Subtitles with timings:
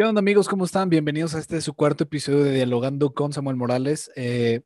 [0.00, 0.48] ¿Qué onda amigos?
[0.48, 0.88] ¿Cómo están?
[0.88, 4.10] Bienvenidos a este su cuarto episodio de Dialogando con Samuel Morales.
[4.16, 4.62] Eh,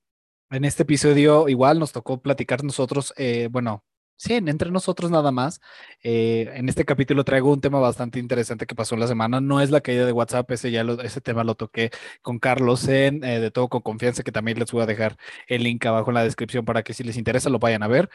[0.51, 3.85] en este episodio igual nos tocó platicar nosotros, eh, bueno,
[4.17, 5.61] sí, entre nosotros nada más.
[6.05, 9.41] Eh, en este capítulo traigo un tema bastante interesante que pasó en la semana.
[9.41, 11.91] No es la caída de WhatsApp, ese, ya ese tema lo toqué
[12.23, 15.17] con Carlos en De Todo con Confianza, que también les voy a dejar
[15.49, 18.09] el link abajo en la descripción para que si les interesa lo vayan a ver.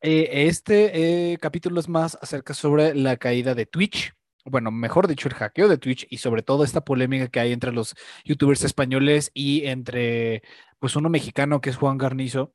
[0.00, 4.15] este capítulo es más acerca sobre la caída de Twitch
[4.46, 7.72] bueno, mejor dicho, el hackeo de Twitch y sobre todo esta polémica que hay entre
[7.72, 10.42] los youtubers españoles y entre,
[10.78, 12.54] pues, uno mexicano que es Juan Garnizo.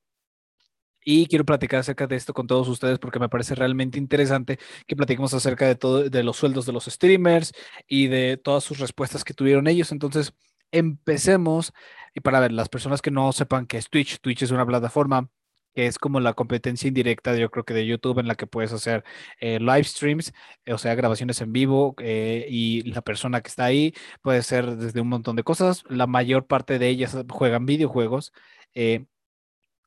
[1.04, 4.96] Y quiero platicar acerca de esto con todos ustedes porque me parece realmente interesante que
[4.96, 7.54] platiquemos acerca de todo, de los sueldos de los streamers
[7.88, 9.92] y de todas sus respuestas que tuvieron ellos.
[9.92, 10.34] Entonces,
[10.72, 11.74] empecemos.
[12.14, 15.30] Y para ver, las personas que no sepan qué es Twitch, Twitch es una plataforma
[15.74, 18.74] que es como la competencia indirecta, yo creo que de YouTube, en la que puedes
[18.74, 19.04] hacer
[19.40, 20.34] eh, live streams,
[20.70, 25.02] o sea, grabaciones en vivo, eh, y la persona que está ahí puede ser desde
[25.02, 25.84] un montón de cosas.
[25.90, 28.34] La mayor parte de ellas juegan videojuegos.
[28.74, 29.06] Eh,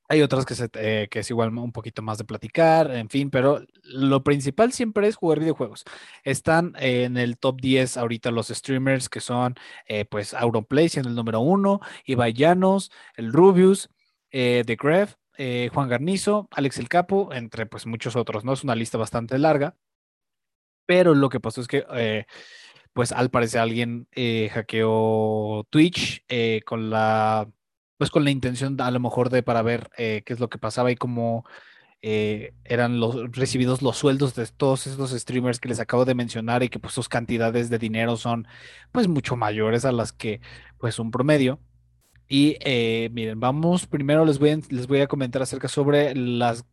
[0.08, 3.62] hay otras que, se, que es igual un poquito más de platicar, en fin, pero
[3.84, 5.84] lo principal siempre es jugar videojuegos.
[6.24, 9.54] Están en el top 10 ahorita los streamers que son,
[10.10, 13.88] pues, Auronplay siendo el número uno, Ibai Llanos, el Rubius,
[14.30, 18.52] The Gref, eh, Juan Garnizo, Alex El Capo, entre pues muchos otros, ¿no?
[18.52, 19.76] Es una lista bastante larga,
[20.86, 22.26] pero lo que pasó es que, eh,
[22.92, 26.24] pues al parecer alguien eh, hackeó Twitch
[26.66, 27.48] con la,
[27.98, 30.92] pues con la intención a lo mejor de para ver qué es lo que pasaba
[30.92, 31.44] y cómo
[32.02, 36.68] eran los recibidos los sueldos de todos estos streamers que les acabo de mencionar y
[36.68, 38.46] que pues sus cantidades de dinero son
[38.92, 40.40] pues mucho mayores a las que
[40.78, 41.60] pues un promedio.
[42.26, 46.64] Y eh, miren, vamos, primero les voy, a, les voy a comentar acerca sobre las,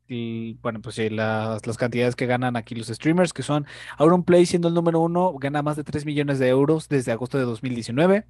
[0.61, 3.66] bueno, pues las, las, cantidades que ganan aquí los streamers, que son
[3.97, 7.43] Auronplay siendo el número uno, gana más de 3 millones de euros desde agosto de
[7.43, 8.25] 2019.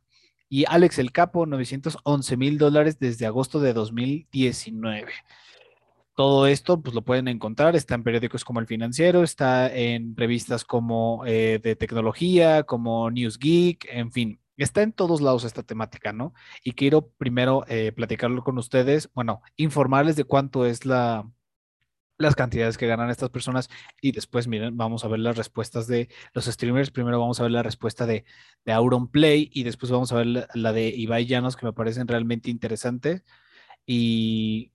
[0.49, 5.13] Y Alex El Capo, 911.000 dólares desde agosto de 2019.
[6.15, 10.65] Todo esto pues lo pueden encontrar, está en periódicos como El Financiero, está en revistas
[10.65, 16.13] como eh, de tecnología, como News Geek, en fin, está en todos lados esta temática,
[16.13, 16.35] ¿no?
[16.65, 21.31] Y quiero primero eh, platicarlo con ustedes, bueno, informarles de cuánto es la,
[22.19, 23.69] las cantidades que ganan estas personas
[24.01, 26.91] y después, miren, vamos a ver las respuestas de los streamers.
[26.91, 28.25] Primero vamos a ver la respuesta de,
[28.65, 32.09] de Auron Play y después vamos a ver la, de Ibai Llanos, que me parecen
[32.09, 33.23] realmente interesantes.
[33.85, 34.73] Y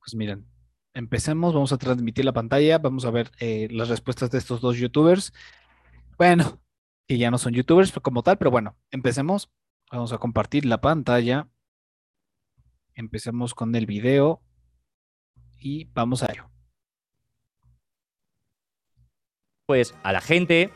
[0.00, 0.46] pues miren,
[0.94, 4.78] empecemos, vamos a transmitir la pantalla, vamos a ver eh, las respuestas de estos dos
[4.78, 5.32] youtubers.
[6.16, 6.60] Bueno,
[7.08, 9.50] que ya no son youtubers como tal, pero bueno, empecemos.
[9.90, 11.48] Vamos a compartir la pantalla.
[12.94, 14.42] Empecemos con el video
[15.58, 16.50] y vamos a ello.
[19.66, 20.70] Pues a la gente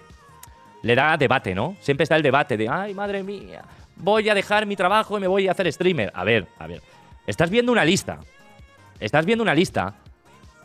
[0.82, 1.76] le da debate, ¿no?
[1.81, 3.64] Siempre está el debate de, ay, madre mía,
[3.97, 6.10] voy a dejar mi trabajo y me voy a hacer streamer.
[6.14, 6.81] A ver, a ver,
[7.26, 8.20] estás viendo una lista.
[9.00, 9.97] Estás viendo una lista,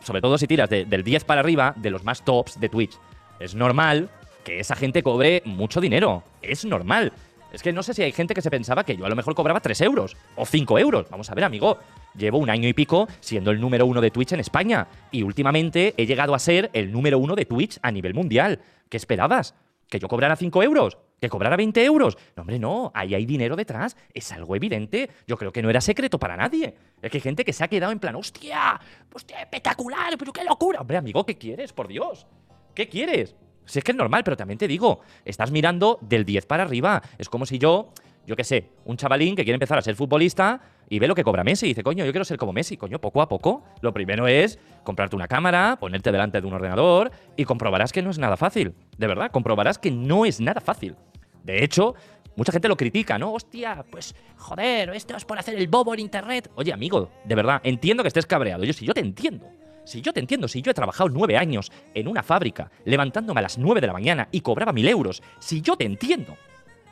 [0.00, 2.98] sobre todo si tiras del 10 para arriba, de los más tops de Twitch.
[3.40, 4.10] Es normal
[4.48, 6.24] que esa gente cobre mucho dinero.
[6.40, 7.12] Es normal.
[7.52, 9.34] Es que no sé si hay gente que se pensaba que yo a lo mejor
[9.34, 11.06] cobraba 3 euros o 5 euros.
[11.10, 11.76] Vamos a ver, amigo.
[12.16, 14.88] Llevo un año y pico siendo el número uno de Twitch en España.
[15.10, 18.60] Y últimamente he llegado a ser el número uno de Twitch a nivel mundial.
[18.88, 19.54] ¿Qué esperabas?
[19.90, 20.96] ¿Que yo cobrara 5 euros?
[21.20, 22.16] ¿Que cobrara 20 euros?
[22.34, 22.90] No, hombre, no.
[22.94, 23.98] Ahí hay dinero detrás.
[24.14, 25.10] Es algo evidente.
[25.26, 26.74] Yo creo que no era secreto para nadie.
[27.02, 28.80] Es que hay gente que se ha quedado en plan, hostia,
[29.12, 30.80] hostia, espectacular, pero qué locura.
[30.80, 31.74] Hombre, amigo, ¿qué quieres?
[31.74, 32.26] Por Dios.
[32.74, 33.34] ¿Qué quieres?
[33.68, 37.02] Si es que es normal, pero también te digo, estás mirando del 10 para arriba.
[37.18, 37.92] Es como si yo,
[38.26, 41.22] yo qué sé, un chavalín que quiere empezar a ser futbolista y ve lo que
[41.22, 42.78] cobra Messi y dice, coño, yo quiero ser como Messi.
[42.78, 43.62] Coño, poco a poco.
[43.82, 48.10] Lo primero es comprarte una cámara, ponerte delante de un ordenador y comprobarás que no
[48.10, 48.74] es nada fácil.
[48.96, 50.96] De verdad, comprobarás que no es nada fácil.
[51.44, 51.94] De hecho,
[52.36, 53.34] mucha gente lo critica, ¿no?
[53.34, 56.50] Hostia, pues joder, esto es por hacer el bobo en internet.
[56.54, 58.64] Oye, amigo, de verdad, entiendo que estés cabreado.
[58.64, 59.46] Yo sí, yo te entiendo.
[59.88, 63.42] Si yo te entiendo, si yo he trabajado nueve años en una fábrica, levantándome a
[63.42, 66.36] las nueve de la mañana y cobraba mil euros, si yo te entiendo,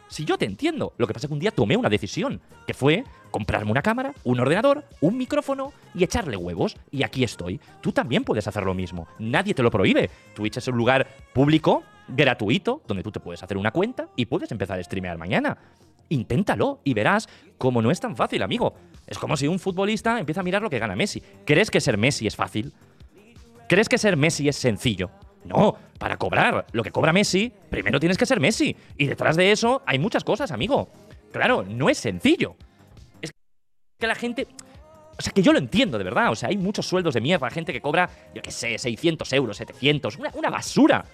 [0.09, 2.73] si yo te entiendo, lo que pasa es que un día tomé una decisión, que
[2.73, 6.79] fue comprarme una cámara, un ordenador, un micrófono y echarle huevos.
[6.91, 7.61] Y aquí estoy.
[7.83, 9.07] Tú también puedes hacer lo mismo.
[9.19, 10.09] Nadie te lo prohíbe.
[10.35, 14.51] Twitch es un lugar público, gratuito, donde tú te puedes hacer una cuenta y puedes
[14.53, 15.59] empezar a streamear mañana.
[16.09, 17.29] Inténtalo y verás
[17.59, 18.75] cómo no es tan fácil, amigo.
[19.07, 21.23] Es como si un futbolista empieza a mirar lo que gana Messi.
[21.45, 22.73] ¿Crees que ser Messi es fácil?
[23.69, 25.11] ¿Crees que ser Messi es sencillo?
[25.45, 28.77] No, para cobrar lo que cobra Messi, primero tienes que ser Messi.
[28.97, 30.89] Y detrás de eso hay muchas cosas, amigo.
[31.33, 32.57] Claro, no es sencillo.
[33.21, 33.33] Es
[33.99, 34.47] que la gente...
[35.19, 36.31] O sea, que yo lo entiendo, de verdad.
[36.31, 39.57] O sea, hay muchos sueldos de mierda, gente que cobra, yo qué sé, 600 euros,
[39.57, 41.05] 700, una, una basura.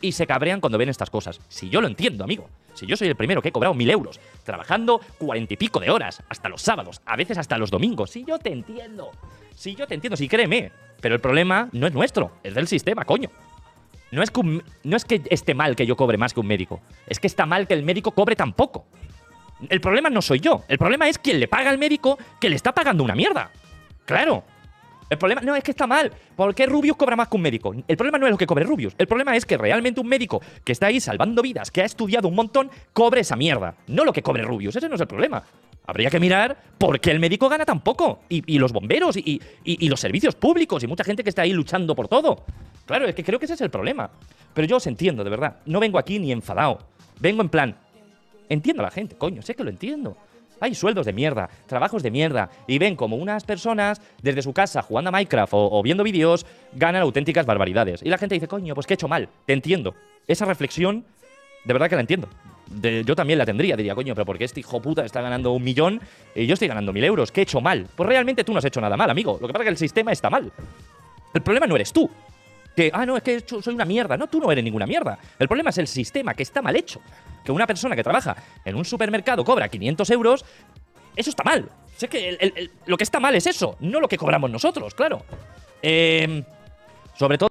[0.00, 1.40] Y se cabrean cuando ven estas cosas.
[1.48, 2.48] Si yo lo entiendo, amigo.
[2.74, 5.90] Si yo soy el primero que he cobrado mil euros, trabajando cuarenta y pico de
[5.90, 8.10] horas, hasta los sábados, a veces hasta los domingos.
[8.10, 9.10] Si yo te entiendo.
[9.54, 10.72] Si yo te entiendo, si créeme.
[11.00, 13.30] Pero el problema no es nuestro, es del sistema, coño.
[14.10, 16.80] No es, que no es que esté mal que yo cobre más que un médico.
[17.06, 18.86] Es que está mal que el médico cobre tan poco.
[19.68, 20.64] El problema no soy yo.
[20.68, 23.50] El problema es quien le paga al médico que le está pagando una mierda.
[24.06, 24.42] Claro.
[25.10, 26.10] El problema no es que está mal.
[26.36, 27.74] ¿Por qué Rubius cobra más que un médico?
[27.88, 28.94] El problema no es lo que cobre Rubius.
[28.96, 32.28] El problema es que realmente un médico que está ahí salvando vidas, que ha estudiado
[32.28, 33.74] un montón, cobre esa mierda.
[33.88, 34.76] No lo que cobre Rubius.
[34.76, 35.42] Ese no es el problema.
[35.86, 38.20] Habría que mirar por qué el médico gana tan poco.
[38.28, 39.20] Y, los bomberos y,
[39.64, 42.44] y- y los servicios públicos y mucha gente que está ahí luchando por todo.
[42.86, 44.08] Claro, es que creo que ese es el problema.
[44.54, 45.56] Pero yo os entiendo, de verdad.
[45.66, 46.78] No vengo aquí ni enfadado.
[47.18, 47.76] Vengo en plan,
[48.48, 50.16] Entiendo a la gente, coño, sé que lo entiendo.
[50.60, 54.82] Hay sueldos de mierda, trabajos de mierda, y ven como unas personas desde su casa
[54.82, 58.02] jugando a Minecraft o, viendo vídeos ganan auténticas barbaridades.
[58.02, 59.28] Y la gente dice, coño, pues que he hecho mal.
[59.46, 59.94] Te entiendo.
[60.26, 61.04] Esa reflexión,
[61.64, 62.28] de verdad que la entiendo.
[62.68, 65.50] De- yo también la tendría, diría, coño, pero ¿por qué este hijo puta está ganando
[65.52, 66.00] un millón
[66.34, 67.32] y yo estoy ganando mil euros?
[67.32, 67.88] ¿Qué he hecho mal?
[67.96, 69.38] Pues realmente tú no has hecho nada mal, amigo.
[69.40, 70.52] Lo que pasa es que el sistema está mal.
[71.34, 72.08] El problema no eres tú.
[72.76, 74.16] Que, ah, no, es que soy una mierda.
[74.16, 75.18] No, tú no eres ninguna mierda.
[75.38, 77.00] El problema es el sistema, que está mal hecho.
[77.44, 80.44] Que una persona que trabaja en un supermercado cobra 500 euros,
[81.16, 81.68] eso está mal.
[81.96, 85.22] Sé que lo que está mal es eso, no lo que cobramos nosotros, claro.
[85.82, 86.44] Em,
[87.14, 87.50] sobre todo.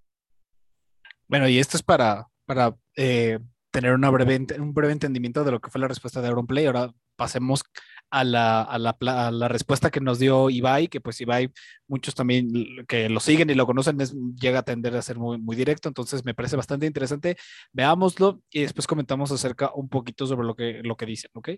[1.27, 3.37] Bueno, y esto es para, para eh,
[3.71, 6.65] tener breve, un breve entendimiento de lo que fue la respuesta de Auronplay.
[6.65, 7.63] Ahora pasemos
[8.11, 11.51] a la, a la, a la respuesta que nos dio Ibai, que pues Ibai,
[11.87, 12.49] muchos también
[12.87, 15.87] que lo siguen y lo conocen, es- llega a tender a ser muy, muy directo,
[15.89, 17.37] entonces me parece bastante interesante.
[17.71, 21.49] Veámoslo y después comentamos acerca un poquito sobre lo que, lo que dicen, ¿ok?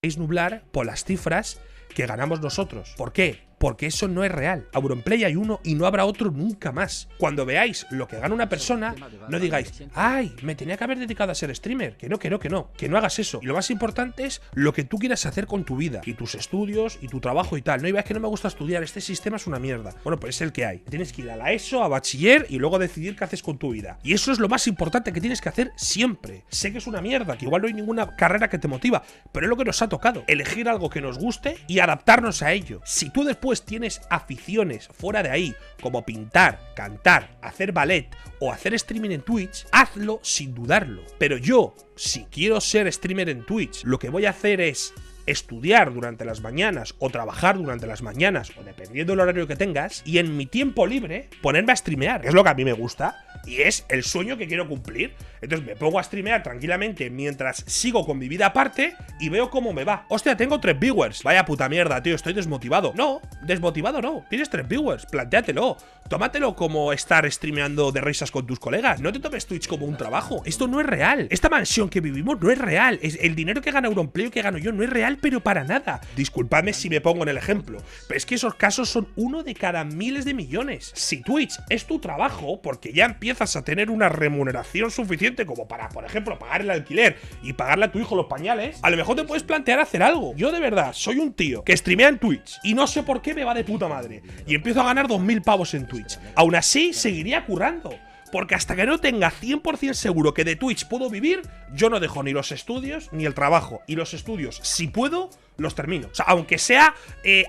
[0.00, 1.60] podéis nublar por las cifras
[1.94, 2.94] que ganamos nosotros.
[2.96, 3.45] ¿Por qué?
[3.58, 4.68] Porque eso no es real.
[4.72, 7.08] Auronplay hay uno y no habrá otro nunca más.
[7.18, 8.94] Cuando veáis lo que gana una persona,
[9.28, 11.96] no digáis, ay, me tenía que haber dedicado a ser streamer.
[11.96, 12.70] Que no, que no, que no.
[12.76, 13.40] Que no hagas eso.
[13.42, 16.02] Y lo más importante es lo que tú quieras hacer con tu vida.
[16.04, 17.82] Y tus estudios y tu trabajo y tal.
[17.82, 18.82] No y que no me gusta estudiar.
[18.82, 19.94] Este sistema es una mierda.
[20.04, 20.78] Bueno, pues es el que hay.
[20.80, 23.98] Tienes que ir a ESO, a bachiller y luego decidir qué haces con tu vida.
[24.02, 26.44] Y eso es lo más importante que tienes que hacer siempre.
[26.48, 29.02] Sé que es una mierda, que igual no hay ninguna carrera que te motiva,
[29.32, 30.24] pero es lo que nos ha tocado.
[30.26, 32.80] Elegir algo que nos guste y adaptarnos a ello.
[32.84, 38.08] Si tú después tienes aficiones fuera de ahí, como pintar, cantar, hacer ballet
[38.40, 41.02] o hacer streaming en Twitch, hazlo sin dudarlo.
[41.18, 44.92] Pero yo, si quiero ser streamer en Twitch, lo que voy a hacer es
[45.26, 50.02] estudiar durante las mañanas o trabajar durante las mañanas o dependiendo del horario que tengas
[50.04, 52.72] y en mi tiempo libre ponerme a streamear, que es lo que a mí me
[52.72, 55.14] gusta y es el sueño que quiero cumplir.
[55.40, 59.72] Entonces me pongo a streamear tranquilamente mientras sigo con mi vida aparte y veo cómo
[59.72, 60.06] me va.
[60.08, 61.22] Hostia, tengo tres viewers.
[61.22, 62.92] Vaya puta mierda, tío, estoy desmotivado.
[62.96, 64.24] No, desmotivado no.
[64.28, 65.76] Tienes tres viewers, plantéatelo.
[66.08, 69.00] Tómatelo como estar streameando de risas con tus colegas.
[69.00, 70.42] No te tomes Twitch como un trabajo.
[70.44, 71.28] Esto no es real.
[71.30, 72.98] Esta mansión que vivimos no es real.
[73.02, 76.00] El dinero que gana Auronplay o que gano yo no es real, pero para nada.
[76.16, 77.78] Disculpadme si me pongo en el ejemplo,
[78.08, 80.92] pero es que esos casos son uno de cada miles de millones.
[80.94, 85.88] Si Twitch es tu trabajo, porque ya empiezas a tener una remuneración suficiente como para,
[85.88, 89.16] por ejemplo, pagar el alquiler y pagarle a tu hijo los pañales, a lo mejor
[89.16, 90.34] te puedes plantear hacer algo.
[90.36, 93.34] Yo de verdad soy un tío que streamea en Twitch y no sé por qué
[93.34, 96.18] me va de puta madre y empiezo a ganar 2.000 pavos en Twitch.
[96.34, 97.90] Aún así, seguiría currando.
[98.36, 101.40] Porque hasta que no tenga 100% seguro que de Twitch puedo vivir,
[101.72, 103.80] yo no dejo ni los estudios ni el trabajo.
[103.86, 106.08] Y los estudios, si puedo, los termino.
[106.08, 107.46] O sea, aunque sea eh,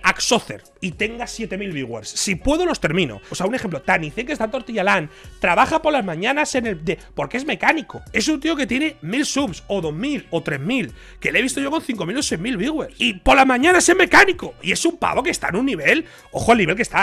[0.80, 3.20] y tenga 7000 viewers, si puedo, los termino.
[3.30, 5.10] O sea, un ejemplo, Tanice, que está en Tortillalán,
[5.42, 6.98] trabaja por las mañanas en el.
[7.14, 8.02] Porque es mecánico.
[8.14, 11.60] Es un tío que tiene 1000 subs, o 2000, o 3000, que le he visto
[11.60, 12.96] yo con 5000 o 6000 viewers.
[12.98, 14.56] Y por las mañanas es mecánico.
[14.62, 16.06] Y es un pavo que está en un nivel.
[16.32, 17.02] Ojo al nivel que está.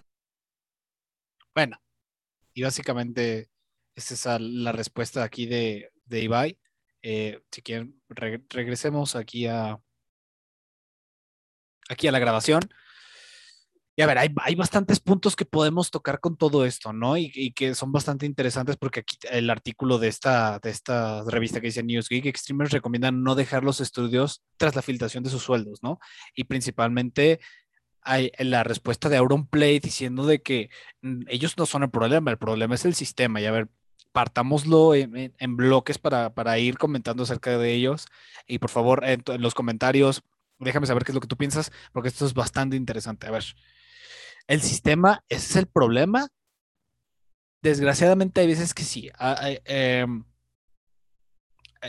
[1.54, 1.78] Bueno,
[2.54, 3.50] y básicamente
[3.94, 6.58] esa es la respuesta aquí de, de Ibai.
[7.02, 9.78] Eh, si quieren, re- regresemos aquí a,
[11.88, 12.62] aquí a la grabación.
[13.96, 17.16] Y a ver, hay, hay bastantes puntos que podemos tocar con todo esto, ¿no?
[17.16, 21.60] Y, y que son bastante interesantes porque aquí el artículo de esta, de esta revista
[21.60, 25.80] que dice Newsgeek, Streamers recomiendan no dejar los estudios tras la filtración de sus sueldos,
[25.84, 26.00] ¿no?
[26.34, 27.38] Y principalmente
[28.02, 30.70] hay la respuesta de Auronplay diciendo de que
[31.02, 33.40] mm, ellos no son el problema, el problema es el sistema.
[33.40, 33.68] Y a ver,
[34.14, 38.06] partámoslo en, bloques para, para ir comentando acerca de ellos.
[38.48, 40.22] Y por favor, en, los comentarios,
[40.60, 43.28] déjame saber qué es lo que tú piensas, porque esto es bastante interesante.
[43.28, 43.44] A ver,
[44.46, 46.28] ¿el sistema ese es el problema?
[47.62, 49.10] desgraciadamente hay veces que sí.
[49.18, 50.24] Ah, em,
[51.82, 51.88] eh,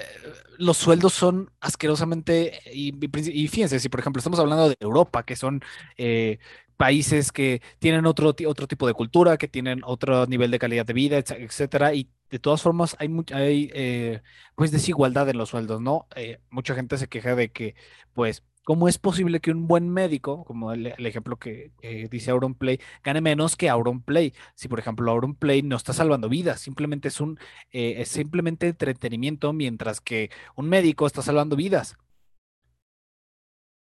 [0.57, 5.23] los sueldos son asquerosamente, y, y- y fíjense, si por ejemplo estamos hablando de Europa,
[5.25, 5.61] que son
[5.97, 6.39] eh,
[6.77, 10.93] países que tienen otro, otro tipo de cultura, que tienen otro nivel de calidad de
[10.93, 14.21] vida, etc- etcétera, y de todas formas hay, much- hay eh,
[14.55, 16.07] pues desigualdad en los sueldos, ¿no?
[16.15, 17.75] Eh, mucha gente se queja de que,
[18.13, 22.79] pues, ¿cómo es posible que un buen médico, como el, ejemplo que, que dice Auronplay,
[23.03, 24.33] gane menos que Auronplay?
[24.55, 27.39] Si por ejemplo Auronplay no está salvando vidas, simplemente es un
[27.71, 31.97] eh, es simplemente entretenimiento, mientras que un médico está salvando vidas.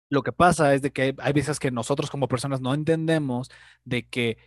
[0.10, 3.50] Lo que pasa es de que hay, veces que nosotros como personas no entendemos
[3.84, 4.38] de que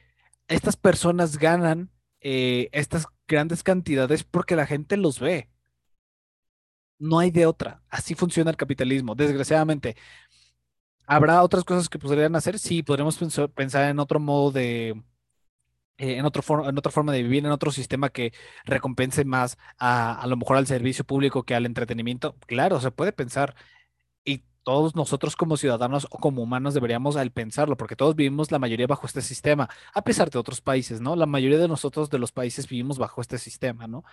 [0.48, 1.90] estas personas ganan
[2.20, 5.48] eh, estas grandes cantidades porque la gente los ve.
[6.98, 7.82] No hay de otra.
[7.88, 9.14] Así funciona el capitalismo.
[9.14, 9.96] Desgraciadamente,
[11.06, 12.58] ¿habrá otras cosas que podrían hacer?
[12.58, 13.18] Sí, podríamos
[13.54, 14.90] pensar, en otro modo de,
[15.98, 18.32] eh, en otro for- en otra forma de vivir, en otro sistema que
[18.64, 22.36] recompense más a, a lo mejor al servicio público que al entretenimiento.
[22.46, 23.54] Claro, se puede pensar
[24.62, 28.86] todos nosotros como ciudadanos o como humanos deberíamos al pensarlo, porque todos vivimos la mayoría
[28.86, 31.16] bajo este sistema, a pesar de otros países, ¿no?
[31.16, 34.04] La mayoría de nosotros de los países vivimos bajo este sistema, ¿no?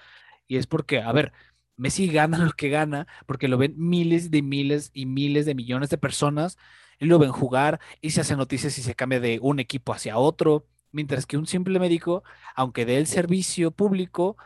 [0.48, 1.34] Y es porque, a ver,
[1.78, 5.90] Messi gana lo que gana porque lo ven miles de miles y miles de millones
[5.90, 6.58] de personas
[7.00, 10.18] y lo ven jugar y se hace noticias y se cambia de un equipo hacia
[10.18, 12.24] otro, mientras que un simple médico,
[12.56, 14.38] aunque dé el servicio público,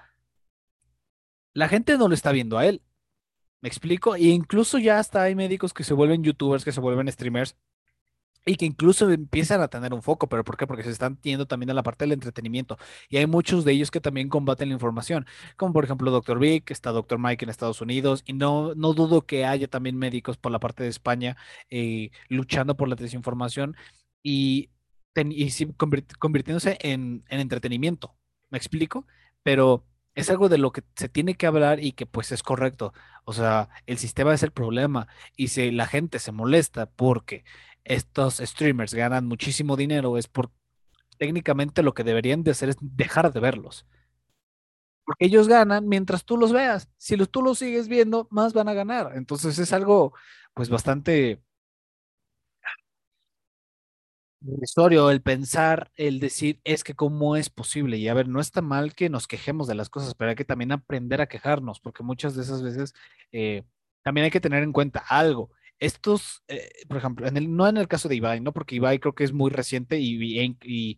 [1.53, 2.81] la gente no lo está viendo a él.
[3.62, 4.15] ¿Me explico?
[4.15, 7.56] E incluso ya hasta hay médicos que se vuelven youtubers, que se vuelven streamers
[8.44, 10.65] y que incluso empiezan a tener un foco, pero ¿por qué?
[10.65, 12.77] Porque se están yendo también a la parte del entretenimiento.
[13.08, 15.27] Y hay muchos de ellos que también combaten la información,
[15.58, 19.27] como por ejemplo Doctor Vic, está Doctor Mike en Estados Unidos, y no, no dudo
[19.27, 21.38] que haya también médicos por la parte de España
[21.70, 23.75] eh, luchando por la desinformación
[24.24, 24.72] y,
[25.15, 28.15] y sí, convirt- convirtiéndose en, en entretenimiento.
[28.50, 29.06] ¿Me explico?
[29.44, 32.94] Pero es algo de lo que se tiene que hablar y que pues es correcto.
[33.25, 37.44] O sea, el sistema es el problema y si la gente se molesta porque
[37.84, 40.51] estos streamers ganan muchísimo dinero, es por
[41.18, 43.86] técnicamente lo que deberían de hacer es dejar de verlos.
[45.06, 46.89] Porque ellos ganan mientras tú los veas.
[46.98, 49.13] Si los, tú los sigues viendo, más van a ganar.
[49.15, 50.13] Entonces es algo,
[50.53, 51.41] pues, bastante
[54.41, 57.98] el pensar, el decir, es que cómo es posible.
[57.98, 60.45] Y a ver, no está mal que nos quejemos de las cosas, pero hay que
[60.45, 62.93] también aprender a quejarnos, porque muchas de esas veces
[63.31, 63.63] eh,
[64.03, 65.51] también hay que tener en cuenta algo.
[65.79, 68.53] Estos, eh, por ejemplo, en el, no en el caso de Ibai, ¿no?
[68.53, 70.98] Porque Ibai creo que es muy reciente y,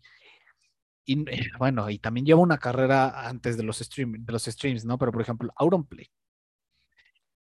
[1.58, 4.98] bueno, y también lleva una carrera antes de los stream, de los streams, ¿no?
[4.98, 6.08] Pero por ejemplo, Auronplay,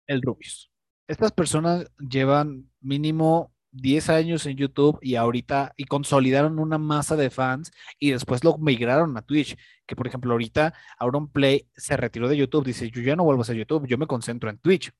[0.06, 0.70] el Rubius.
[1.08, 7.30] Estas personas llevan mínimo 10 años en YouTube y ahorita y consolidaron una masa de
[7.30, 12.36] fans y después lo migraron a Twitch, que por ejemplo ahorita Auronplay se retiró de
[12.36, 14.92] YouTube, dice, yo ya no vuelvo a hacer YouTube, yo me concentro en Twitch.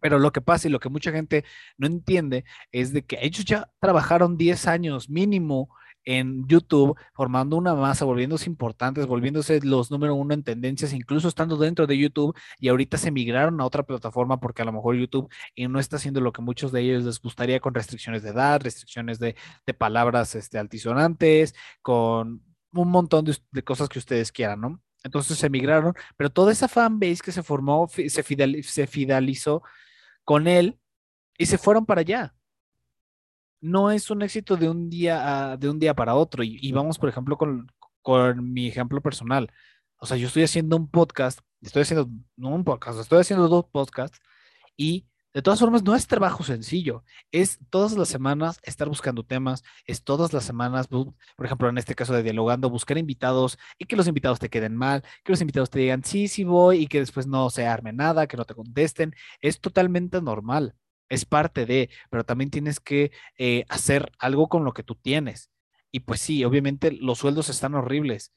[0.00, 1.44] Pero lo que pasa y lo que mucha gente
[1.76, 5.68] no entiende es de que ellos ya trabajaron 10 años mínimo
[6.04, 11.56] en YouTube, formando una masa, volviéndose importantes, volviéndose los número uno en tendencias, incluso estando
[11.56, 15.28] dentro de YouTube y ahorita se migraron a otra plataforma porque a lo mejor YouTube
[15.54, 18.60] y no está haciendo lo que muchos de ellos les gustaría con restricciones de edad,
[18.62, 22.42] restricciones de, de palabras este, altisonantes, con
[22.72, 24.80] un montón de, cosas que ustedes quieran, ¿no?
[25.02, 29.62] Entonces se migraron, pero toda esa fanbase que se formó se, fidel- se fidelizó
[30.24, 30.78] con él
[31.38, 32.34] y se fueron para allá.
[33.60, 36.42] No es un éxito de un día a- de un día para otro.
[36.42, 37.70] Y, y vamos, por ejemplo, con,
[38.02, 39.50] con mi ejemplo personal.
[39.98, 43.66] O sea, yo estoy haciendo un podcast, estoy haciendo, no un podcast, estoy haciendo dos
[43.70, 44.18] podcasts
[44.76, 47.04] y de todas formas no es trabajo sencillo.
[47.32, 51.14] Es todas las semanas estar buscando temas, es todas las semanas, por
[51.46, 55.02] ejemplo, en este caso de dialogando, buscar invitados y que los invitados te queden mal,
[55.24, 58.26] que los invitados te digan sí, sí voy y que después no se arme nada,
[58.26, 59.14] que no te contesten.
[59.40, 60.74] Es totalmente normal,
[61.10, 65.50] es parte de, pero también tienes que eh, hacer algo con lo que tú tienes.
[65.92, 68.32] Y pues sí, obviamente los sueldos están horribles.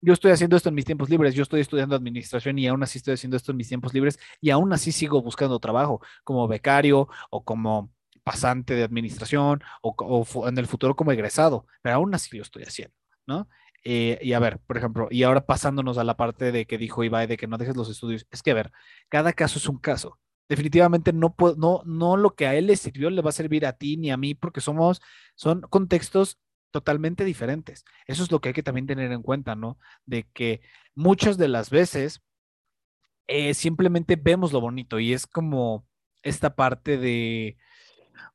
[0.00, 2.98] Yo estoy haciendo esto en mis tiempos libres, yo estoy estudiando administración y aún así
[2.98, 7.08] estoy haciendo esto en mis tiempos libres y aún así sigo buscando trabajo como becario
[7.30, 7.92] o como
[8.24, 12.94] pasante de administración o, en el futuro como egresado, pero aún así lo estoy haciendo,
[13.26, 13.48] ¿no?
[13.84, 17.04] Eh, y a ver, por ejemplo, y ahora pasándonos a la parte de que dijo
[17.04, 18.72] Ibai de que no dejes los estudios, es que a ver,
[19.08, 20.18] cada caso es un caso.
[20.52, 23.72] Definitivamente no, no, no lo que a él le sirvió le va a servir a
[23.72, 25.00] ti ni a mí porque somos,
[25.34, 26.38] son contextos
[26.70, 27.86] totalmente diferentes.
[28.06, 29.78] Eso es lo que hay que también tener en cuenta, ¿no?
[30.04, 30.60] De que
[30.94, 32.20] muchas de las veces
[33.28, 35.86] eh, simplemente vemos lo bonito y es como
[36.22, 37.56] esta parte de,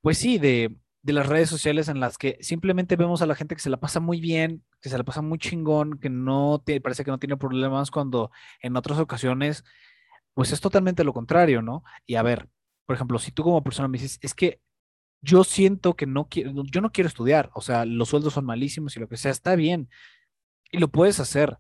[0.01, 3.53] pues sí, de, de las redes sociales en las que simplemente vemos a la gente
[3.53, 6.81] que se la pasa muy bien, que se la pasa muy chingón, que no tiene,
[6.81, 9.63] parece que no tiene problemas cuando en otras ocasiones,
[10.37, 11.83] pues es totalmente lo contrario, ¿no?
[12.05, 12.47] Y a ver,
[12.85, 14.61] por ejemplo, si tú como persona me dices, es que
[15.19, 18.95] yo siento que no quiero, yo no quiero estudiar, o sea, los sueldos son malísimos
[18.95, 19.89] y lo que sea, está bien,
[20.71, 21.57] y lo puedes hacer.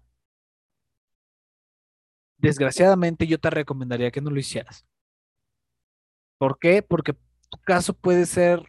[2.37, 4.85] Desgraciadamente, yo te recomendaría que no lo hicieras.
[6.37, 6.83] ¿Por qué?
[6.83, 7.13] Porque
[7.49, 8.61] tu caso puede ser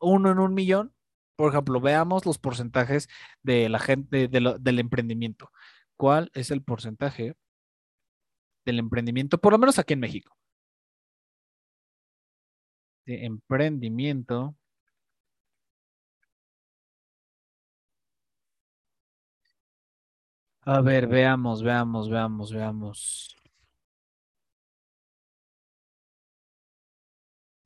[0.00, 0.94] uno en un millón.
[1.36, 3.10] Por ejemplo, veamos los porcentajes
[3.42, 5.52] de la gente del emprendimiento.
[5.98, 7.36] ¿Cuál es el porcentaje
[8.68, 9.38] del emprendimiento?
[9.38, 10.36] Por lo menos aquí en México.
[13.06, 14.54] De emprendimiento.
[20.74, 23.36] A ver, veamos, veamos, veamos, veamos.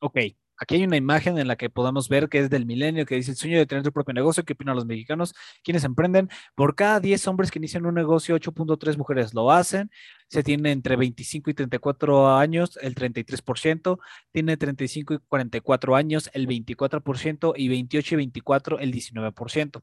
[0.01, 0.17] Ok,
[0.63, 3.33] aquí hay una imagen en la que podemos ver que es del milenio, que dice
[3.33, 5.35] el sueño de tener tu propio negocio, ¿qué opinan los mexicanos?
[5.65, 6.31] Quienes emprenden?
[6.55, 9.91] Por cada 10 hombres que inician un negocio, 8.3 mujeres lo hacen.
[10.29, 13.99] Se tiene entre 25 y 34 años el 33%,
[14.31, 19.83] tiene 35 y 44 años el 24% y 28 y 24 el 19%.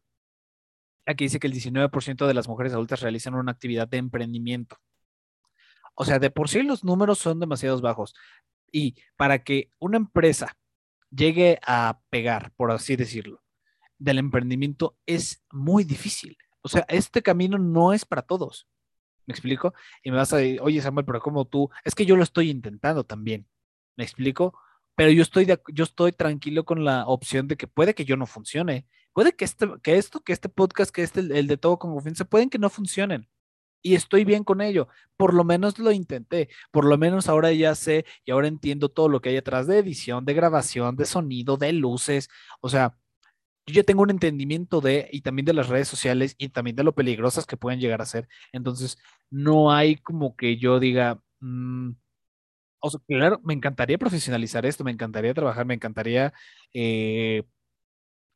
[1.05, 4.77] Aquí dice que el 19% de las mujeres adultas realizan una actividad de emprendimiento.
[5.95, 8.15] O sea, de por sí los números son demasiados bajos.
[8.71, 10.58] Y para que una empresa
[11.11, 13.41] llegue a pegar, por así decirlo,
[13.97, 16.37] del emprendimiento es muy difícil.
[16.61, 18.67] O sea, este camino no es para todos.
[19.25, 19.73] ¿Me explico?
[20.03, 22.49] Y me vas a decir, oye Samuel, pero como tú, es que yo lo estoy
[22.49, 23.47] intentando también.
[23.95, 24.57] ¿Me explico?
[24.95, 28.25] Pero yo estoy, yo estoy tranquilo con la opción de que puede que yo no
[28.25, 31.93] funcione, Puede que, este, que esto, que este podcast, que este, el de todo con
[31.93, 33.27] confianza, pueden que no funcionen.
[33.81, 34.87] Y estoy bien con ello.
[35.17, 36.49] Por lo menos lo intenté.
[36.71, 39.79] Por lo menos ahora ya sé y ahora entiendo todo lo que hay detrás de
[39.79, 42.29] edición, de grabación, de sonido, de luces.
[42.61, 42.95] O sea,
[43.65, 46.83] yo ya tengo un entendimiento de, y también de las redes sociales y también de
[46.83, 48.27] lo peligrosas que pueden llegar a ser.
[48.53, 48.97] Entonces,
[49.29, 51.91] no hay como que yo diga, mm,
[53.07, 56.33] claro, me encantaría profesionalizar esto, me encantaría trabajar, me encantaría
[56.73, 57.43] eh,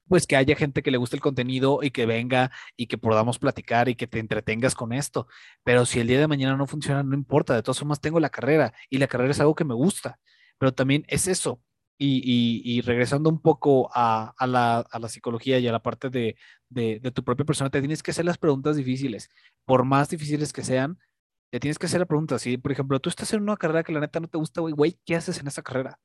[0.08, 3.40] pues que haya gente que le guste el contenido y que venga y que podamos
[3.40, 5.28] platicar y que te entretengas con esto.
[5.64, 7.56] Pero si el día de mañana no funciona, no importa.
[7.56, 10.20] De todas formas, tengo la carrera y la carrera es algo que me gusta.
[10.58, 11.62] Pero también es eso.
[11.98, 16.36] Y, regresando un poco a, la, psicología y a la parte de,
[17.14, 19.30] tu propia persona, te tienes que hacer las preguntas difíciles.
[19.66, 21.00] Por más difíciles que sean,
[21.50, 22.40] te tienes que hacer la pregunta.
[22.40, 24.74] Si, por ejemplo, tú estás en una carrera que la neta no te gusta, güey,
[24.74, 26.00] güey, ¿qué haces en esa carrera?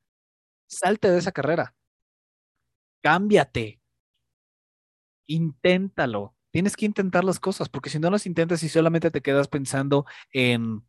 [0.67, 1.75] Salte de esa carrera.
[3.01, 3.78] Cámbiate
[5.29, 6.35] inténtalo.
[6.51, 10.05] Tienes que intentar las cosas, porque si no las intentas y solamente te quedas pensando
[10.33, 10.83] en,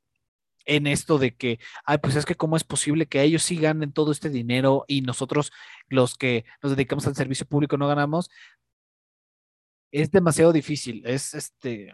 [0.65, 3.93] en esto de que, ay, pues es que cómo es posible que ellos sí ganen
[3.93, 5.53] todo este dinero y nosotros,
[5.89, 8.31] los que nos dedicamos al servicio público, no ganamos,
[9.93, 11.03] es demasiado difícil.
[11.07, 11.93] Es este.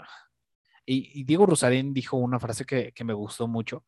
[0.86, 3.84] Y, Diego Rosarín dijo una frase que, me gustó mucho,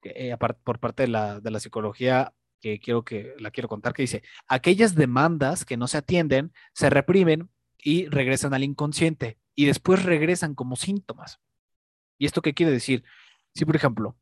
[0.00, 3.92] que, eh, por parte de la, de la psicología, que quiero que la quiero contar,
[3.92, 7.50] que dice: aquellas demandas que no se atienden se reprimen
[7.84, 11.38] y regresan al inconsciente y después regresan como síntomas.
[12.18, 13.04] ¿Y esto qué quiere decir?
[13.54, 14.16] Si, por ejemplo,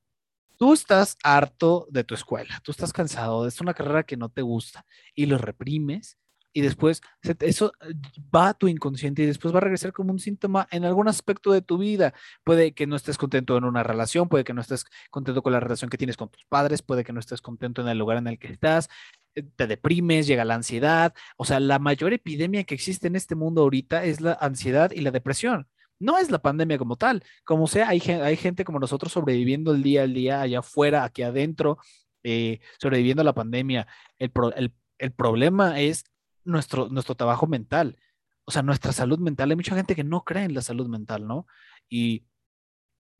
[0.58, 4.42] tú estás harto de tu escuela, tú estás cansado, es una carrera que no te
[4.42, 6.18] gusta y lo reprimes
[6.52, 7.02] y después
[7.40, 7.94] eso eh,
[8.34, 11.52] va a tu inconsciente y después va a regresar como un síntoma en algún aspecto
[11.52, 12.14] de tu vida.
[12.44, 15.60] Puede que no estés contento en una relación, puede que no estés contento con la
[15.60, 18.26] relación que tienes con tus padres, puede que no estés contento en el lugar en
[18.26, 18.88] el que estás,
[19.34, 21.14] eh, te deprimes, llega la ansiedad.
[21.36, 25.00] O sea, la mayor epidemia que existe en este mundo ahorita es la ansiedad y
[25.00, 25.68] la depresión.
[25.98, 27.22] No es la pandemia como tal.
[27.44, 31.22] Como sea, hay, hay gente como nosotros sobreviviendo el día al día, allá afuera, aquí
[31.22, 31.78] adentro,
[32.24, 33.86] eh, sobreviviendo a la pandemia.
[34.18, 36.04] El, el, el problema es
[36.44, 37.98] nuestro, nuestro trabajo mental,
[38.44, 39.50] o sea, nuestra salud mental.
[39.50, 41.46] Hay mucha gente que no cree en la salud mental, ¿no?
[41.88, 42.26] Y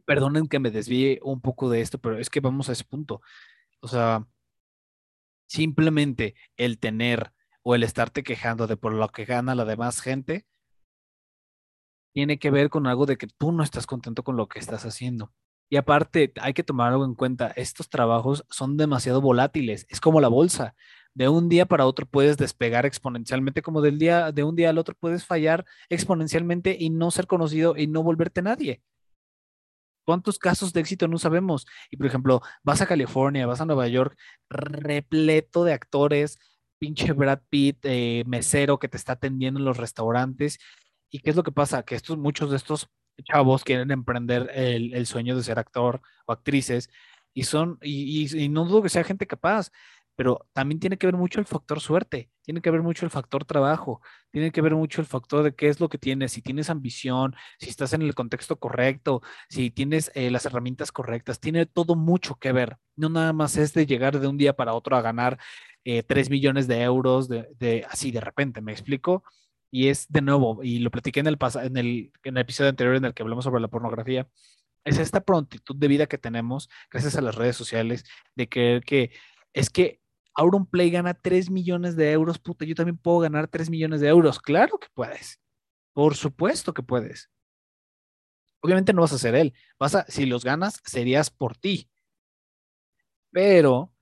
[0.05, 3.21] perdonen que me desvíe un poco de esto, pero es que vamos a ese punto.
[3.81, 4.27] O sea,
[5.47, 7.33] simplemente el tener
[7.63, 10.47] o el estarte quejando de por lo que gana la demás gente,
[12.13, 14.85] tiene que ver con algo de que tú no estás contento con lo que estás
[14.85, 15.33] haciendo.
[15.73, 20.21] Y aparte, hay que tomar algo en cuenta, estos trabajos son demasiado volátiles, es como
[20.21, 20.75] la bolsa
[21.15, 24.77] de un día para otro puedes despegar exponencialmente, como del día de un día al
[24.77, 28.83] otro puedes fallar exponencialmente y no ser conocido y no volverte nadie.
[30.05, 31.67] ¿Cuántos casos de éxito no sabemos?
[31.91, 34.15] Y por ejemplo, vas a California, vas a Nueva York,
[34.51, 36.39] repleto de actores,
[36.79, 40.59] pinche Brad Pitt, eh, mesero que te está atendiendo en los restaurantes.
[41.11, 41.83] ¿Y qué es lo que pasa?
[41.83, 42.91] Que estos, muchos de estos
[43.25, 46.91] chavos quieren emprender el, sueño de ser actor o actrices
[47.35, 49.71] y son, y no dudo que sea gente capaz,
[50.17, 53.45] pero también tiene que ver mucho el factor suerte, tiene que ver mucho el factor
[53.45, 56.71] trabajo, tiene que ver mucho el factor de qué es lo que tienes, si tienes
[56.71, 61.95] ambición, si estás en el contexto correcto, si tienes eh, las herramientas correctas, tiene todo
[61.95, 62.79] mucho que ver.
[62.97, 65.39] No nada más es de llegar de un día para otro a ganar
[65.85, 69.25] eh, 3 millones de euros de, así de repente, ¿me explico?
[69.73, 72.95] Y es de nuevo, y lo platiqué en el, en, el, en el episodio anterior
[72.95, 74.29] en el que hablamos sobre la pornografía,
[74.85, 78.05] es esta prontitud de vida que tenemos gracias a las redes sociales,
[78.35, 79.13] de creer que
[79.53, 80.01] es que
[80.71, 84.41] Play gana 3 millones de euros, puta, yo también puedo ganar 3 millones de euros.
[84.41, 85.41] Claro que puedes.
[85.93, 87.31] Por supuesto que puedes.
[88.61, 89.53] Obviamente no vas a ser él.
[89.79, 91.91] Vas a, si los ganas, serías por ti.
[93.31, 93.93] Pero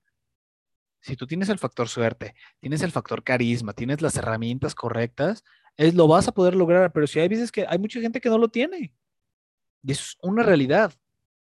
[1.01, 5.43] si tú tienes el factor suerte, tienes el factor carisma, tienes las herramientas correctas,
[5.77, 6.91] es, lo vas a poder lograr.
[6.91, 8.93] Pero si hay veces que hay mucha gente que no lo tiene.
[9.83, 10.93] Y eso es una realidad.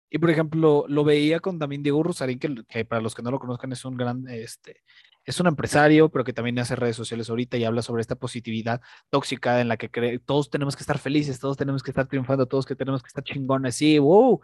[0.09, 3.39] Y por ejemplo, lo veía con también Diego Rosarín, que, para los que no lo
[3.39, 4.83] conozcan es un gran, este,
[5.25, 8.79] es un empresario, pero que también hace redes sociales ahorita y habla sobre esta positividad
[9.09, 12.67] tóxica en la que todos tenemos que estar felices, todos tenemos que estar triunfando, todos
[12.67, 14.39] que tenemos que estar chingones, sí, wow.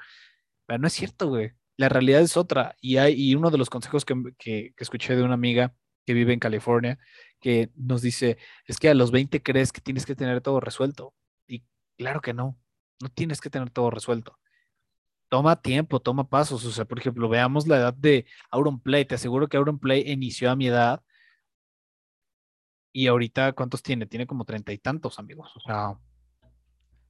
[0.66, 1.52] Pero no es cierto, güey.
[1.78, 2.76] La realidad es otra.
[2.82, 6.14] Y, hay, y uno de los consejos que, que, que escuché de una amiga que
[6.16, 6.98] vive en California,
[7.40, 11.14] que nos dice, es que a los 20 crees que tienes que tener todo resuelto.
[11.48, 11.64] Y
[11.98, 12.58] claro que no,
[13.02, 14.40] no tienes que tener todo resuelto
[15.30, 16.66] toma tiempo, toma pasos.
[16.66, 18.26] O sea, por ejemplo, veamos la edad de
[18.84, 19.06] Play.
[19.06, 21.02] Te aseguro que Play inició a mi edad.
[22.92, 24.08] Y ahorita, ¿cuántos tiene?
[24.08, 25.56] Tiene como treinta y tantos, amigos.
[25.56, 25.98] O sea,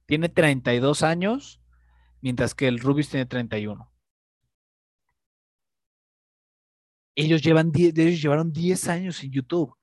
[0.06, 1.60] tiene 32 años,
[2.20, 3.90] mientras que el Rubius tiene 31.
[7.16, 9.74] Ellos, llevan ellos llevaron 10 años en YouTube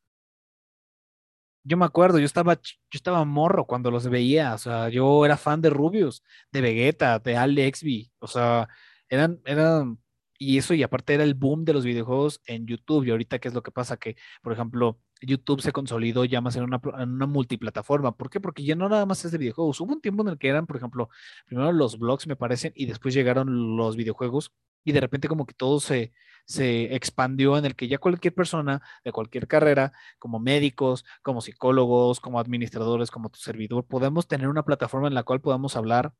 [1.68, 5.38] yo me acuerdo, yo estaba, yo estaba morro cuando los veía, o sea, yo era
[5.38, 8.68] fan de Rubius, de Vegeta, de Alexby, o sea,
[9.10, 10.00] eran, eran,
[10.40, 13.50] y eso, y aparte era el boom de los videojuegos en YouTube, y ahorita, ¿qué
[13.50, 13.98] es lo que pasa?
[13.98, 16.80] Que, por ejemplo, YouTube se consolidó ya más en una,
[17.28, 18.40] multiplataforma, ¿por qué?
[18.40, 20.68] Porque ya no nada más es de videojuegos, hubo un tiempo en el que eran,
[20.68, 21.10] por ejemplo,
[21.46, 24.54] primero los blogs, me parecen, y después llegaron los videojuegos,
[24.84, 26.14] y de repente como que todo se,
[26.46, 32.20] se expandió en el que ya cualquier persona de cualquier carrera, como médicos, como psicólogos,
[32.20, 36.14] como administradores, como tu servidor, podemos tener una plataforma en la cual podamos hablar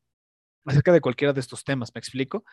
[0.66, 2.44] acerca de cualquiera de estos temas, ¿me explico?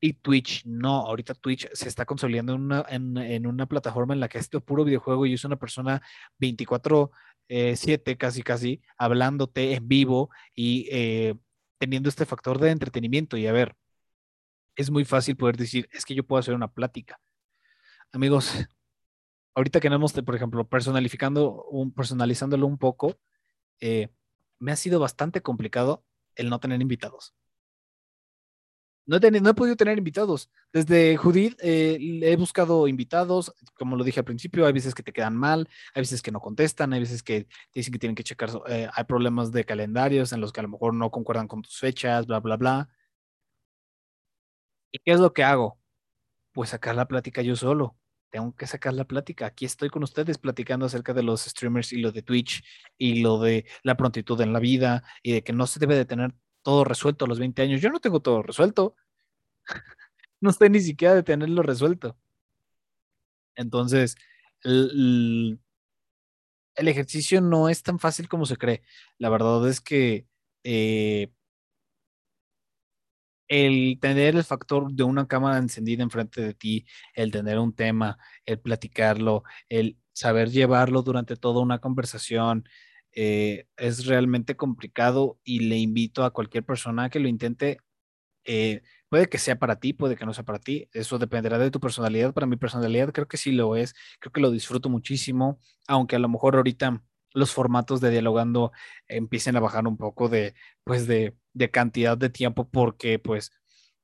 [0.00, 4.48] Y Twitch, no, ahorita Twitch se está consolidando en una, plataforma en la que es
[4.48, 6.00] puro videojuego y es una persona
[6.38, 7.10] 24,
[7.48, 11.34] 7 casi casi, hablándote en vivo y eh,
[11.78, 13.36] teniendo este factor de entretenimiento.
[13.36, 13.74] Y a ver,
[14.76, 17.20] es muy fácil poder decir, es que yo puedo hacer una plática.
[18.12, 18.52] Amigos,
[19.54, 23.18] ahorita que no hemos, por ejemplo, personalificando, un, personalizándolo un poco,
[23.80, 24.08] eh,
[24.60, 26.04] me ha sido bastante complicado
[26.36, 27.34] el no tener invitados.
[29.08, 30.50] No he, podido tener invitados.
[30.70, 35.14] Desde Judith eh, he buscado invitados, como lo dije al principio, hay veces que te
[35.14, 38.50] quedan mal, hay veces que no contestan, hay veces que dicen que tienen que checar,
[38.68, 41.78] eh, hay problemas de calendarios en los que a lo mejor no concuerdan con tus
[41.78, 42.90] fechas, bla, bla, bla.
[44.92, 45.78] ¿Y qué es lo que hago?
[46.52, 47.96] Pues sacar la plática yo solo.
[48.30, 49.46] Tengo que sacar la plática.
[49.46, 52.62] Aquí estoy con ustedes platicando acerca de los streamers y lo de Twitch
[52.98, 56.04] y lo de la prontitud en la vida y de que no se debe de
[56.04, 57.80] tener todo resuelto a los 20 años.
[57.80, 58.96] Yo no tengo todo resuelto.
[60.40, 62.16] no estoy ni siquiera de tenerlo resuelto.
[63.56, 64.16] Entonces,
[64.62, 65.60] el,
[66.76, 68.82] el, ejercicio no es tan fácil como se cree.
[69.18, 70.26] La verdad es que
[70.64, 71.32] eh,
[73.48, 78.18] el tener el factor de una cámara encendida enfrente de ti, el tener un tema,
[78.46, 82.68] el platicarlo, el saber llevarlo durante toda una conversación,
[83.12, 87.78] eh, es realmente complicado y le invito a cualquier persona que lo intente.
[88.44, 91.70] Eh, puede que sea para ti, puede que no sea para ti, eso dependerá de
[91.70, 92.34] tu personalidad.
[92.34, 96.18] Para mi personalidad creo que sí lo es, creo que lo disfruto muchísimo, aunque a
[96.18, 97.02] lo mejor ahorita
[97.34, 98.72] los formatos de dialogando
[99.06, 103.52] empiecen a bajar un poco de, pues de, de cantidad de tiempo porque pues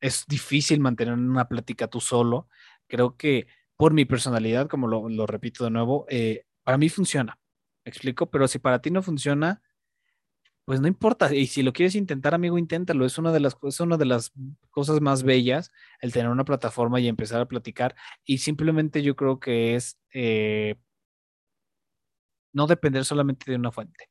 [0.00, 2.48] es difícil mantener una plática tú solo.
[2.88, 7.38] Creo que por mi personalidad, como lo, repito de nuevo, eh, para mí funciona.
[7.84, 8.30] ¿Me explico?
[8.30, 9.62] Pero si para ti no funciona,
[10.64, 11.34] pues no importa.
[11.34, 13.04] Y si lo quieres intentar, amigo, inténtalo.
[13.04, 14.32] Es una de las, es una de las
[14.70, 15.70] cosas más bellas
[16.00, 17.94] el tener una plataforma y empezar a platicar.
[18.24, 20.76] Y simplemente yo creo que es eh,
[22.52, 24.08] no depender solamente de una fuente.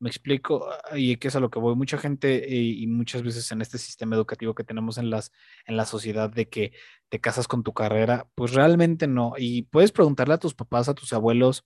[0.00, 1.76] Me explico, y que es a lo que voy.
[1.76, 5.32] Mucha gente eh, y, muchas veces en este sistema educativo que tenemos en, las,
[5.66, 6.72] en la sociedad de que
[7.08, 9.34] te casas con tu carrera, pues realmente no.
[9.38, 11.64] Y puedes preguntarle a tus papás, a tus abuelos,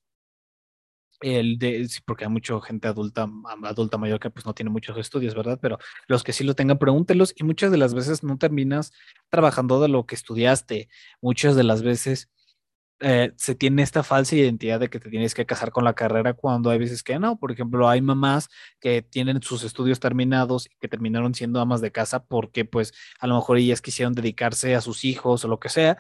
[1.21, 3.29] el de, porque hay mucha gente adulta,
[3.65, 5.59] adulta mayor que pues no tiene muchos estudios, ¿verdad?
[5.61, 8.93] Pero los que sí lo tengan, pregúntelos y muchas de las veces no terminas
[9.31, 10.89] trabajando de lo que estudiaste.
[11.21, 12.31] Muchas de las veces
[13.01, 16.33] eh, se tiene esta falsa identidad de que te tienes que casar con la carrera
[16.33, 17.39] cuando hay veces que no.
[17.39, 18.49] Por ejemplo, hay mamás
[18.81, 23.27] que tienen sus estudios terminados y que terminaron siendo amas de casa porque pues a
[23.27, 25.99] lo mejor ellas quisieron dedicarse a sus hijos o lo que sea.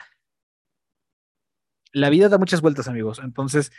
[1.93, 3.21] La vida da muchas vueltas, amigos.
[3.23, 3.73] Entonces,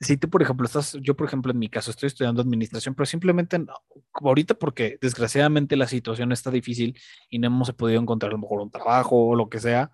[0.00, 3.06] si tú, por ejemplo, estás, yo, por ejemplo, en mi caso, estoy estudiando administración, pero
[3.06, 3.74] simplemente no,
[4.14, 8.60] ahorita porque desgraciadamente la situación está difícil y no hemos podido encontrar a lo mejor
[8.60, 9.92] un trabajo o lo que sea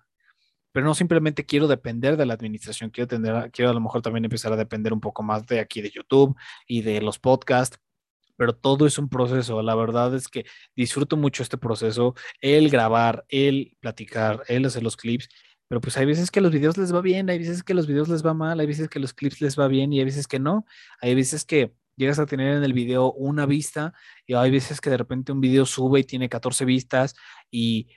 [0.77, 4.25] pero no simplemente quiero depender de la administración, quiero, tener, quiero a lo mejor también
[4.25, 6.35] empezar a depender un poco más de aquí de YouTube
[6.67, 7.79] y de los podcasts,
[8.35, 9.63] pero todo es un proceso.
[9.63, 14.97] La verdad es que disfruto mucho este proceso, el grabar, el platicar, el hacer los
[14.97, 15.29] clips,
[15.67, 18.09] pero pues hay veces que los videos les va bien, hay veces que los videos
[18.09, 20.39] les va mal, hay veces que los clips les va bien y hay veces que
[20.39, 20.65] no,
[21.01, 23.93] hay veces que llegas a tener en el video una vista
[24.25, 27.15] y hay veces que de repente un video sube y tiene 14 vistas
[27.51, 27.87] y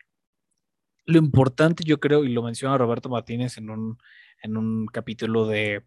[1.06, 3.98] lo importante, yo creo, y lo menciona Roberto Martínez en un,
[4.42, 5.84] en un capítulo de,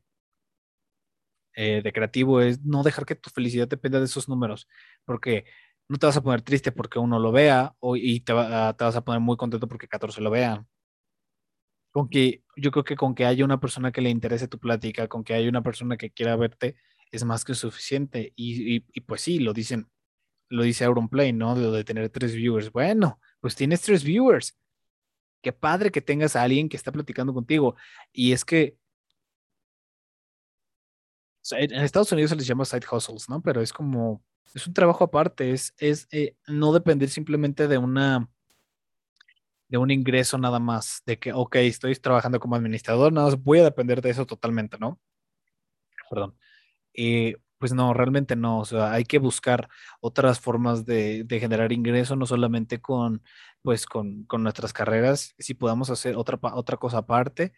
[1.55, 4.67] eh, de creativo, es no dejar que tu felicidad dependa de esos números,
[5.05, 5.45] porque
[5.87, 8.83] no te vas a poner triste porque uno lo vea o, y te, ah, te
[8.85, 10.67] vas a poner muy contento porque 14 lo vean.
[11.93, 15.08] Con que, yo creo que con que haya una persona que le interese tu plática,
[15.08, 16.75] con que haya una persona que quiera verte,
[17.12, 18.34] es más que suficiente.
[18.36, 19.89] Y, pues sí, lo dicen,
[20.49, 21.56] lo dice Auronplay, ¿no?
[21.56, 22.71] De, de tener tres viewers.
[22.71, 24.58] Bueno, pues tienes tres viewers
[25.43, 27.75] qué padre que tengas a alguien que está platicando contigo.
[28.12, 28.77] Y es que
[31.51, 33.41] en Estados Unidos se les llama side hustles, ¿no?
[33.41, 34.23] Pero es como,
[34.56, 38.29] es un trabajo aparte, es, es eh, no depender simplemente de una,
[39.73, 43.57] de un ingreso nada más, de que, ok, estoy trabajando como administrador, nada más voy
[43.57, 44.99] a depender de eso totalmente, ¿no?
[46.12, 46.36] Perdón.
[46.93, 48.59] Eh, pues no, realmente no.
[48.59, 53.23] O sea, hay que buscar otras formas de, generar ingreso, no solamente con,
[53.63, 55.33] pues, con, nuestras carreras.
[55.39, 57.53] Si podamos hacer otra, otra cosa aparte,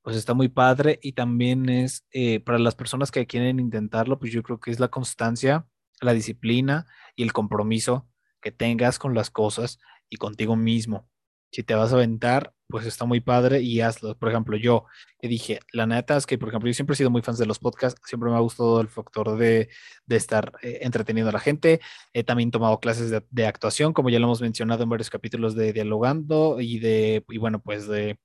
[0.00, 0.98] pues está muy padre.
[1.02, 4.80] Y también es, eh, para las personas que quieren intentarlo, pues yo creo que es
[4.80, 5.66] la constancia,
[6.00, 8.08] la disciplina y el compromiso
[8.40, 11.06] que tengas con las cosas y contigo mismo.
[11.50, 14.16] Si te vas a aventar, pues está muy padre y hazlo.
[14.18, 14.84] Por ejemplo, yo
[15.22, 17.58] dije, la neta es que, por ejemplo, yo siempre he sido muy fan de los
[17.58, 19.70] podcasts, siempre me ha gustado el factor de,
[20.08, 21.80] estar eh, entreteniendo a la gente.
[22.12, 25.72] He también tomado clases de, actuación, como ya lo hemos mencionado en varios capítulos de
[25.72, 28.18] Dialogando y de, y bueno, pues de,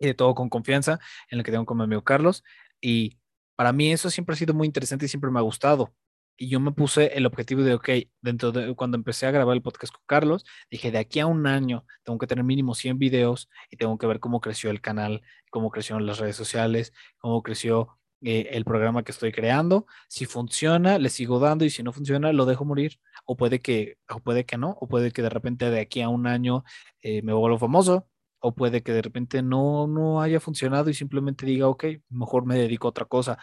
[0.00, 2.44] de todo con confianza, en el que tengo con mi amigo Carlos.
[2.80, 3.18] Y
[3.56, 5.94] para mí eso siempre ha sido muy interesante y siempre me ha gustado
[6.36, 7.88] y yo me puse el objetivo de, ok,
[8.20, 11.46] dentro de cuando empecé a grabar el podcast con Carlos, dije, de aquí a un
[11.46, 15.22] año tengo que tener mínimo 100 videos y tengo que ver cómo creció el canal,
[15.50, 19.86] cómo crecieron las redes sociales, cómo creció eh, el programa que estoy creando.
[20.08, 22.98] Si funciona, le sigo dando y si no funciona, lo dejo morir.
[23.26, 26.08] O puede que, o puede que no, o puede que de repente de aquí a
[26.08, 26.64] un año
[27.02, 28.08] eh, me vuelva famoso,
[28.40, 32.56] o puede que de repente no, no haya funcionado y simplemente diga, ok, mejor me
[32.56, 33.38] dedico a otra cosa.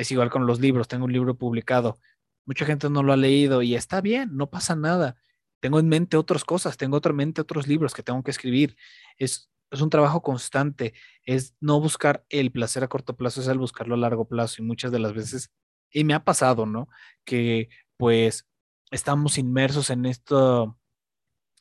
[0.00, 1.98] Es igual con los libros, tengo un libro publicado,
[2.46, 5.16] mucha gente no lo ha leído y está bien, no pasa nada.
[5.60, 8.78] Tengo en mente otras cosas, tengo otra mente otros libros que tengo que escribir.
[9.18, 13.58] Es, es un trabajo constante, es no buscar el placer a corto plazo, es el
[13.58, 15.52] buscarlo a largo plazo y muchas de las veces,
[15.90, 16.88] y me ha pasado, ¿no?
[17.26, 18.48] Que pues
[18.90, 20.78] estamos inmersos en esto,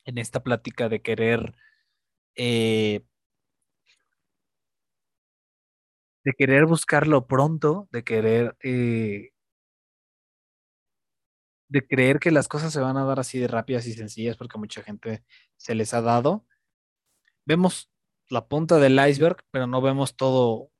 [0.05, 1.55] en esta plática de querer
[2.35, 3.01] eh,
[6.23, 9.31] de querer buscarlo pronto, de querer, eh,
[11.67, 14.57] de creer que las cosas se van a dar así de rápidas y sencillas porque
[14.57, 15.23] mucha gente
[15.57, 16.45] se les ha dado.
[17.45, 17.89] Vemos
[18.29, 20.71] la punta del iceberg, pero no vemos todo,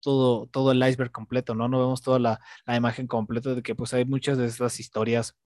[0.00, 1.68] todo, todo el iceberg completo, ¿no?
[1.68, 5.36] No vemos toda la, la imagen completa de que pues hay muchas de estas historias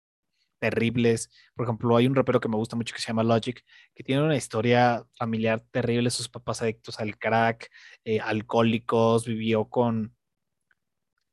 [0.59, 1.31] terribles.
[1.55, 4.23] Por ejemplo, hay un rapero que me gusta mucho que se llama Logic, que tiene
[4.23, 7.71] una historia familiar terrible, sus papás adictos al crack,
[8.05, 10.14] eh, alcohólicos, vivió con,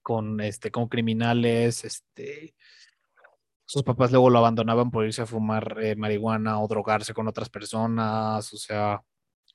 [0.02, 2.56] con, este, con criminales, este,
[3.66, 7.50] sus papás luego lo abandonaban por irse a fumar eh, marihuana o drogarse con otras
[7.50, 9.02] personas, o sea,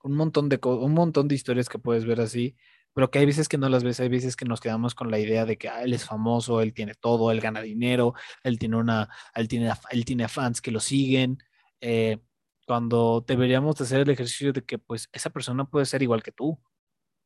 [0.02, 2.56] un montón de un montón de historias que puedes ver así
[2.94, 5.18] pero que hay veces que no las ves, hay veces que nos quedamos con la
[5.18, 8.76] idea de que ah, él es famoso, él tiene todo, él gana dinero, él tiene
[8.76, 11.38] una, él tiene, él tiene fans que lo siguen,
[11.80, 12.18] eh,
[12.66, 16.60] cuando deberíamos hacer el ejercicio de que pues esa persona puede ser igual que tú,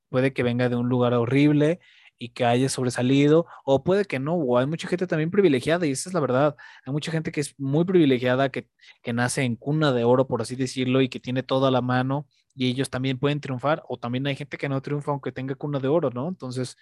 [0.08, 1.80] puede que venga de un lugar horrible
[2.18, 5.90] y que haya sobresalido, o puede que no, o hay mucha gente también privilegiada, y
[5.92, 8.68] esa es la verdad, hay mucha gente que es muy privilegiada, que,
[9.02, 11.80] que nace en cuna de oro, por así decirlo, y que tiene todo a la
[11.82, 15.54] mano, y ellos también pueden triunfar, o también hay gente que no triunfa aunque tenga
[15.56, 16.28] cuna de oro, ¿no?
[16.28, 16.76] Entonces,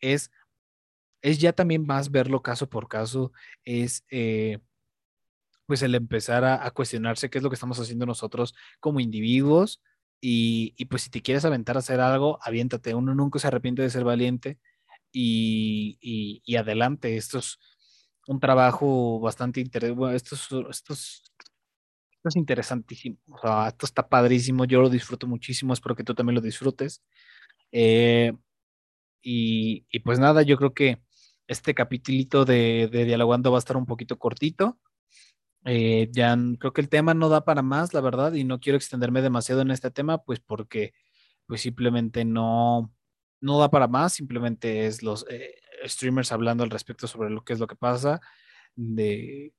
[0.00, 0.30] es,
[1.22, 3.32] es ya también más verlo caso por caso,
[3.64, 4.04] es...
[4.10, 4.58] Eh,
[5.66, 9.82] pues el empezar a, a, cuestionarse qué es lo que estamos haciendo nosotros como individuos,
[10.20, 12.94] Y, y, pues si te quieres aventar a hacer algo, aviéntate.
[12.94, 14.58] Uno nunca se arrepiente de ser valiente
[15.12, 17.16] y, y, y adelante.
[17.16, 17.58] Esto es
[18.26, 20.16] un trabajo bastante interesante.
[20.16, 21.22] esto, es, esto, es,
[22.12, 23.18] esto es interesantísimo.
[23.30, 24.64] O sea, esto está padrísimo.
[24.64, 25.72] Yo lo disfruto muchísimo.
[25.72, 27.02] Espero que tú también lo disfrutes.
[27.72, 28.32] Eh,
[29.22, 31.02] y, y, pues nada, yo creo que
[31.48, 34.78] este capítulo de, de Dialogando va a estar un poquito cortito.
[35.64, 38.76] Eh, ya creo que el tema no da para más, la verdad, y no quiero
[38.76, 40.94] extenderme demasiado en este tema, pues porque
[41.46, 42.92] pues simplemente no,
[43.40, 47.52] no da para más, simplemente es los eh, streamers hablando al respecto sobre lo que
[47.52, 48.20] es lo que pasa
[48.74, 49.52] de,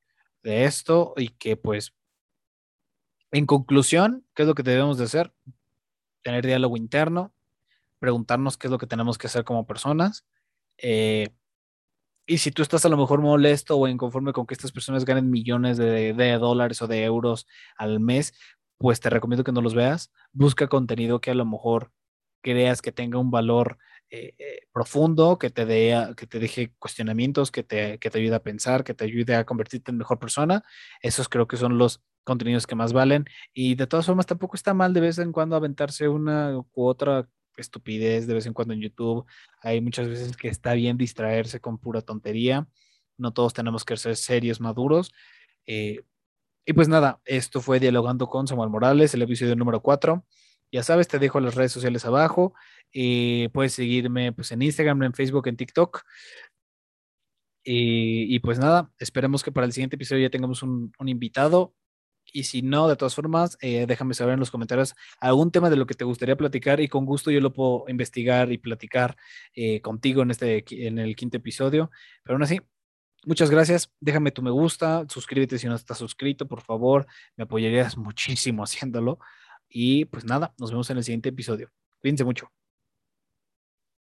[0.44, 1.94] de esto y que pues
[3.32, 5.34] en conclusión, ¿qué es lo que debemos de hacer?
[6.24, 7.34] Tener diálogo interno,
[8.00, 10.26] preguntarnos qué es lo que tenemos que hacer como personas.
[10.78, 11.30] Eh,
[12.26, 15.30] y si tú estás a lo mejor molesto o inconforme con que estas personas ganen
[15.30, 18.34] millones de, de, dólares o de euros al mes,
[18.78, 20.12] pues te recomiendo que no los veas.
[20.32, 21.92] Busca contenido que a lo mejor
[22.42, 23.78] creas que tenga un valor
[24.10, 28.36] eh, eh, profundo, que te, dé, que te deje cuestionamientos, que te, que te ayude
[28.36, 30.64] a pensar, que te ayude a convertirte en mejor persona.
[31.02, 33.26] Esos creo que son los contenidos que más valen.
[33.54, 37.28] Y de todas formas, tampoco está mal de vez en cuando aventarse una u otra
[37.60, 39.26] estupidez de vez en cuando en YouTube.
[39.62, 42.68] Hay muchas veces que está bien distraerse con pura tontería.
[43.18, 45.12] No todos tenemos que ser serios, maduros.
[45.66, 46.02] Eh,
[46.66, 50.26] y pues nada, esto fue Dialogando con Samuel Morales, el episodio número 4.
[50.72, 52.54] Ya sabes, te dejo las redes sociales abajo.
[53.54, 56.04] Puedes seguirme pues, en Instagram, en Facebook, en TikTok.
[57.64, 61.76] Y, pues nada, esperemos que para el siguiente episodio ya tengamos un, un invitado.
[62.32, 65.76] Y si no, de todas formas, eh, déjame saber en los comentarios algún tema de
[65.76, 69.18] lo que te gustaría platicar y con gusto yo lo puedo investigar y platicar
[69.54, 71.92] eh, contigo en, este, en el quinto episodio.
[72.24, 72.60] Pero aún así,
[73.26, 73.92] muchas gracias.
[74.00, 77.08] Déjame tu me gusta, suscríbete si no estás suscrito, por favor.
[77.36, 79.20] Me apoyarías muchísimo haciéndolo.
[79.70, 81.72] Y pues nada, nos vemos en el siguiente episodio.
[82.02, 82.52] Cuídense mucho.